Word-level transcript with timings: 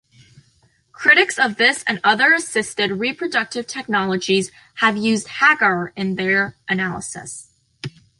Critics 0.93 1.37
of 1.37 1.57
this 1.57 1.83
and 1.85 1.99
other 2.03 2.33
assisted 2.33 2.89
reproductive 2.93 3.67
technologies 3.67 4.51
have 4.77 4.97
used 4.97 5.27
Hagar 5.27 5.93
in 5.95 6.15
their 6.15 6.55
analysis. 6.67 7.51